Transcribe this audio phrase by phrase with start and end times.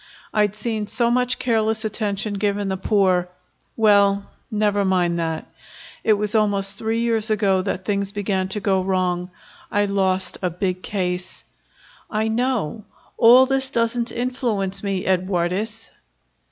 [0.33, 3.29] I'd seen so much careless attention given the poor
[3.77, 5.47] well, never mind that.
[6.03, 9.29] It was almost three years ago that things began to go wrong.
[9.71, 11.43] I lost a big case."
[12.09, 12.83] "I know.
[13.19, 15.91] All this doesn't influence me, Edwardes."